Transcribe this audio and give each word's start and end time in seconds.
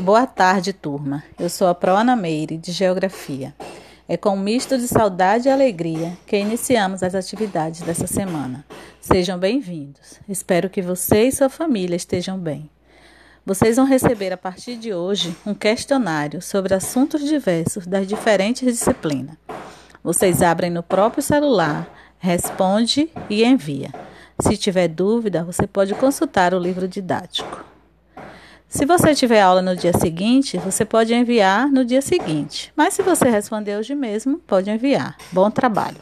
Boa 0.00 0.28
tarde, 0.28 0.72
turma. 0.72 1.24
Eu 1.36 1.50
sou 1.50 1.66
a 1.66 1.74
Proana 1.74 2.14
Meire, 2.14 2.56
de 2.56 2.70
Geografia. 2.70 3.52
É 4.08 4.16
com 4.16 4.30
um 4.30 4.40
misto 4.40 4.78
de 4.78 4.86
saudade 4.86 5.48
e 5.48 5.50
alegria 5.50 6.16
que 6.24 6.38
iniciamos 6.38 7.02
as 7.02 7.16
atividades 7.16 7.80
dessa 7.80 8.06
semana. 8.06 8.64
Sejam 9.00 9.36
bem-vindos. 9.36 10.20
Espero 10.28 10.70
que 10.70 10.80
você 10.80 11.24
e 11.24 11.32
sua 11.32 11.48
família 11.48 11.96
estejam 11.96 12.38
bem. 12.38 12.70
Vocês 13.44 13.74
vão 13.74 13.84
receber 13.84 14.32
a 14.32 14.36
partir 14.36 14.76
de 14.76 14.94
hoje 14.94 15.36
um 15.44 15.52
questionário 15.52 16.40
sobre 16.40 16.74
assuntos 16.74 17.24
diversos 17.24 17.84
das 17.84 18.06
diferentes 18.06 18.72
disciplinas. 18.72 19.36
Vocês 20.00 20.42
abrem 20.42 20.70
no 20.70 20.82
próprio 20.82 21.24
celular, 21.24 21.92
responde 22.20 23.10
e 23.28 23.44
envia. 23.44 23.92
Se 24.38 24.56
tiver 24.56 24.86
dúvida, 24.86 25.42
você 25.42 25.66
pode 25.66 25.92
consultar 25.96 26.54
o 26.54 26.58
livro 26.58 26.86
didático. 26.86 27.67
Se 28.68 28.84
você 28.84 29.14
tiver 29.14 29.40
aula 29.40 29.62
no 29.62 29.74
dia 29.74 29.94
seguinte, 29.94 30.58
você 30.58 30.84
pode 30.84 31.14
enviar 31.14 31.68
no 31.70 31.86
dia 31.86 32.02
seguinte. 32.02 32.70
Mas 32.76 32.92
se 32.92 33.02
você 33.02 33.28
responder 33.30 33.78
hoje 33.78 33.94
mesmo, 33.94 34.38
pode 34.46 34.70
enviar. 34.70 35.16
Bom 35.32 35.50
trabalho! 35.50 35.96